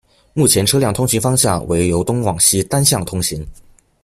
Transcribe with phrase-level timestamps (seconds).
[0.33, 3.45] 目前车辆通行方向为由东往西单向通行。